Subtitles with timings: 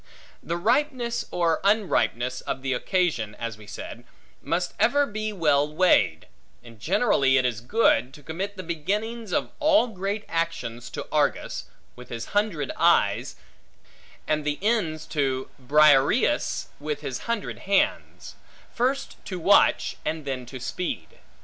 [0.41, 4.03] The ripeness, or unripeness, of the occasion (as we said)
[4.41, 6.27] must ever be well weighed;
[6.63, 11.65] and generally it is good, to commit the beginnings of all great actions to Argus,
[11.95, 13.35] with his hundred eyes,
[14.27, 18.33] and the ends to Briareus, with his hundred hands;
[18.73, 21.19] first to watch, and then to speed.